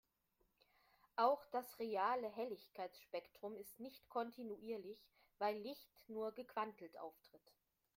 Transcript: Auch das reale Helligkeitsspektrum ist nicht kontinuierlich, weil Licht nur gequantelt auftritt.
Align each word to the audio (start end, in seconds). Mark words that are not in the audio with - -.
Auch 1.15 1.45
das 1.51 1.77
reale 1.77 2.27
Helligkeitsspektrum 2.29 3.55
ist 3.55 3.79
nicht 3.79 4.09
kontinuierlich, 4.09 4.99
weil 5.37 5.59
Licht 5.59 5.91
nur 6.07 6.31
gequantelt 6.31 6.97
auftritt. 6.97 7.53